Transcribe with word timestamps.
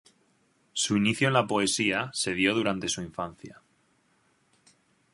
Su 0.73 0.97
inicio 0.97 1.27
en 1.27 1.35
la 1.35 1.45
poesía 1.45 2.09
se 2.11 2.33
dio 2.33 2.55
durante 2.55 2.87
su 2.89 3.03
infancia. 3.03 3.61